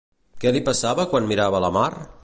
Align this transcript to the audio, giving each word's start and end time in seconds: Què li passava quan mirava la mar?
Què 0.43 0.53
li 0.55 0.61
passava 0.69 1.07
quan 1.13 1.31
mirava 1.33 1.61
la 1.67 1.73
mar? 1.77 1.89